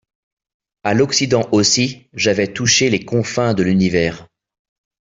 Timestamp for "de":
3.53-3.61